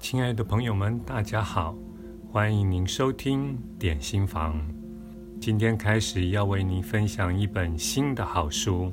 [0.00, 1.76] 亲爱的朋友们，大家好，
[2.32, 4.58] 欢迎您收听点心房。
[5.38, 8.90] 今天开始要为您分享一本新的好书，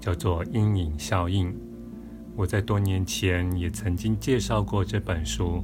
[0.00, 1.52] 叫做《阴影效应》。
[2.34, 5.62] 我在多年前也曾经介绍过这本书，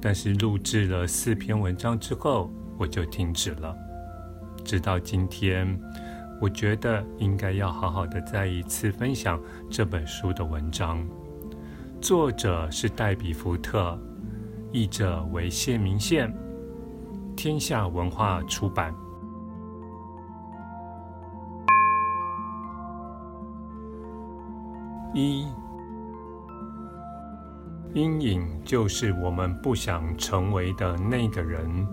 [0.00, 3.76] 但是录制了四篇文章之后，我就停止了。
[4.64, 5.76] 直到今天，
[6.40, 11.04] 我觉得应该要好好的再一次分享这本书的文章。
[12.00, 13.98] 作者是黛比·福特。
[14.72, 16.32] 译者为谢明宪，
[17.36, 18.94] 天下文化出版。
[25.12, 25.48] 一，
[27.94, 31.84] 阴影就是我们不想成为的那个人。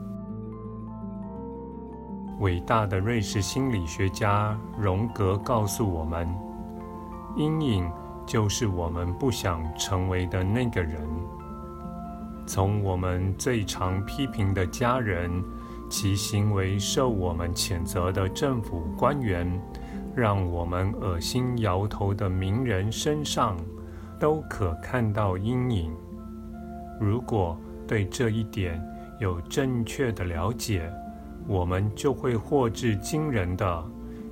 [2.40, 6.30] 伟大的瑞士心理学家荣格告诉我们，
[7.35, 7.91] 阴影
[8.23, 11.09] 就是我们不想成为的那个人。
[12.48, 15.30] 从我们最常批评的家人，
[15.90, 19.48] 其行为受我们谴责的政府官员，
[20.16, 23.58] 让我们恶心摇头的名人身上，
[24.18, 25.91] 都可看到阴影。
[26.99, 28.82] 如果对这一点
[29.20, 30.90] 有正确的了解，
[31.48, 33.86] 我们就会获致惊人的，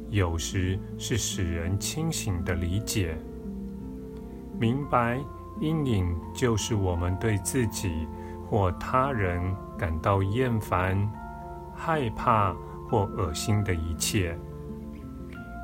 [0.09, 3.17] 有时是使人清醒的理解，
[4.57, 5.19] 明白。
[5.59, 8.07] 阴影就是我们对自己
[8.45, 11.09] 或他人感到厌烦、
[11.73, 12.53] 害怕
[12.89, 14.37] 或恶心的一切。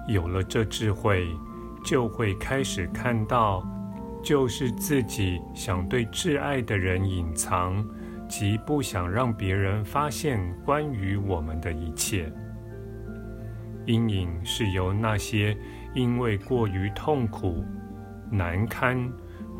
[0.08, 1.28] 有了这智慧，
[1.84, 3.64] 就会开始看到，
[4.23, 7.86] 就是自己想对挚爱的人隐藏，
[8.28, 12.31] 及不想让别人发现关于我们的一切。
[13.86, 15.58] 阴影是由那些
[15.94, 17.64] 因为过于痛苦、
[18.31, 19.12] 难堪。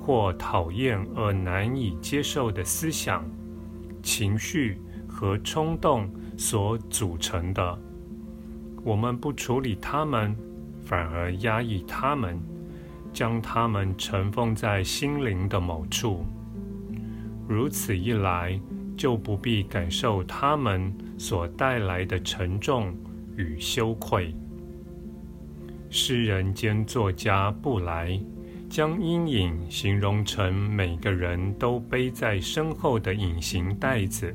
[0.02, 3.24] 或讨厌而难以接受的思想、
[4.02, 7.80] 情绪和冲动所组成的。
[8.84, 10.36] 我们不处理它们，
[10.84, 12.42] 反而压抑它们，
[13.14, 16.25] 将它们尘封在心灵的某处。
[17.48, 18.59] 如此一来，
[18.98, 22.92] 就不必感受它们所带来的沉重
[23.38, 24.34] 与羞愧。
[25.92, 28.20] 诗人兼作家布莱。
[28.72, 34.34] 将阴影形容成每个人都背在身后的隐形袋子。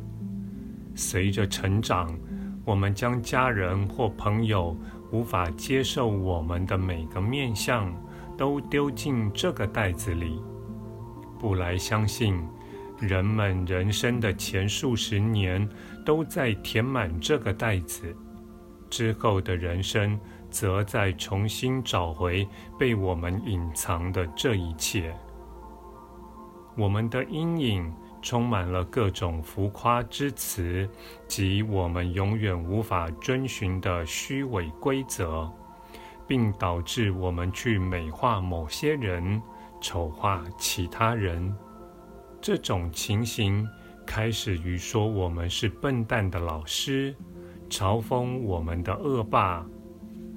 [0.94, 2.14] 随着成长，
[2.62, 4.76] 我们将家人或朋友
[5.10, 7.90] 无法接受我们的每个面相
[8.36, 10.38] 都丢进这个袋子里。
[11.38, 12.38] 布莱相信，
[13.00, 15.66] 人们人生的前数十年
[16.04, 18.14] 都在填满这个袋子，
[18.90, 20.20] 之后的人生。
[20.50, 22.46] 则再重新找回
[22.78, 25.14] 被我们隐藏的这一切。
[26.76, 30.88] 我们的阴影充满了各种浮夸之词
[31.26, 35.50] 及我们永远无法遵循的虚伪规则，
[36.26, 39.40] 并导致我们去美化某些人，
[39.80, 41.56] 丑化其他人。
[42.40, 43.66] 这种情形
[44.04, 47.14] 开始于说我们是笨蛋的老师，
[47.70, 49.66] 嘲讽我们的恶霸。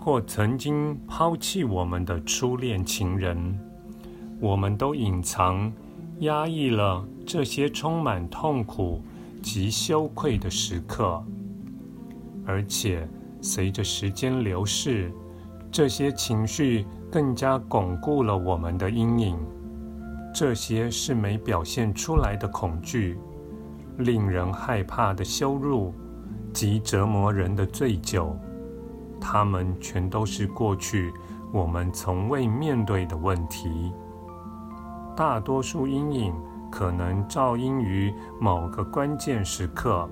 [0.02, 3.60] 或曾经抛弃我们的初恋情人，
[4.40, 5.72] 我们都隐藏、
[6.20, 9.02] 压抑了这些充满痛苦
[9.44, 11.22] 及羞愧的时刻，
[12.46, 13.06] 而且
[13.42, 15.12] 随着时间流逝，
[15.70, 19.38] 这些情绪更加巩固了我们的阴影。
[20.34, 23.18] 这些是没表现出来的恐惧、
[23.98, 25.94] 令人害怕的羞辱
[26.54, 28.38] 及折磨人的醉酒。
[29.19, 31.13] 它们全都是过去
[31.52, 33.94] 我们从未面对的问题。
[35.16, 36.34] 大多数阴影
[36.72, 40.08] 可能肇因于某个关键时刻，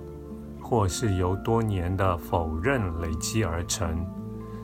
[0.61, 4.05] 或是由多年的否认累积而成。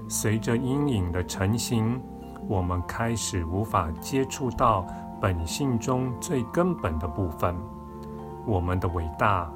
[0.09, 2.01] 随着阴影的成型，
[2.47, 4.85] 我们开始无法接触到
[5.21, 7.55] 本性中最根本的部分——
[8.45, 9.49] 我们的伟大、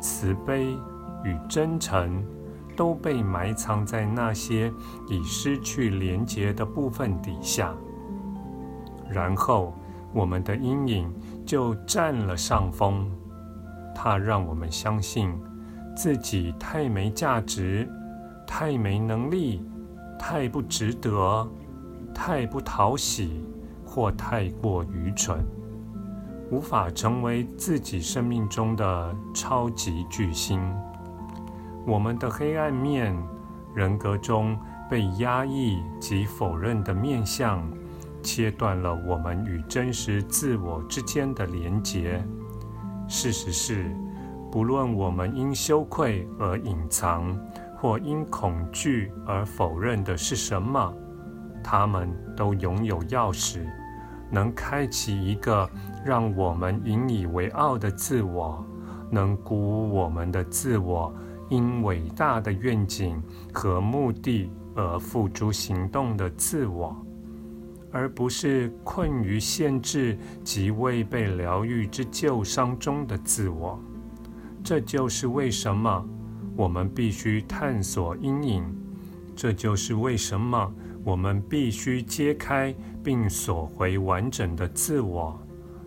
[0.00, 0.76] 慈悲
[1.22, 2.24] 与真诚。
[2.76, 4.72] 都被埋藏在那些
[5.08, 7.74] 已失去连结的部分底下，
[9.08, 9.74] 然后
[10.12, 11.12] 我们的阴影
[11.44, 13.10] 就占了上风。
[13.94, 15.32] 它让我们相信
[15.94, 17.88] 自己太没价值、
[18.46, 19.62] 太没能力、
[20.18, 21.46] 太不值得、
[22.14, 23.44] 太不讨喜
[23.84, 25.44] 或太过愚蠢，
[26.50, 30.58] 无法成为自己生命中的超级巨星。
[31.84, 33.16] 我们的黑暗面，
[33.74, 34.56] 人格中
[34.88, 37.68] 被压抑及否认的面向，
[38.22, 42.24] 切断了我们与真实自我之间的连结，
[43.08, 43.90] 事实是，
[44.50, 47.36] 不论我们因羞愧而隐藏，
[47.76, 50.94] 或因恐惧而否认的是什么，
[51.64, 53.66] 他们都拥有钥匙，
[54.30, 55.68] 能开启一个
[56.04, 58.64] 让我们引以为傲的自我，
[59.10, 61.12] 能鼓舞我们的自我，
[61.52, 63.22] 因伟大的愿景
[63.52, 66.96] 和目的而付诸行动的自我。
[67.94, 73.78] 而不是困于限制及未被疗愈之旧伤中的自我。
[74.64, 76.02] 这就是为什么
[76.56, 78.64] 我们必须探索阴影，
[79.36, 80.72] 这就是为什么
[81.04, 82.74] 我们必须揭开
[83.04, 85.38] 并索回完整的自我。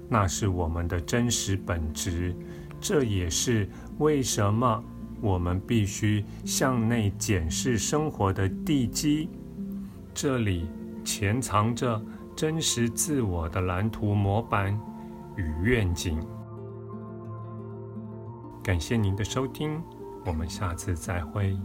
[0.07, 2.35] 那是我们的真实本质。
[2.79, 4.83] 这也是为什么
[5.25, 9.27] 我们必须向内检视生活的地基。
[10.13, 10.67] 这里。
[11.05, 12.03] 潜藏着
[12.35, 14.75] 真实自我的蓝图模板
[15.35, 16.19] 与愿景。
[18.63, 19.79] 感谢您的收听，
[20.25, 21.55] 我们下次再会。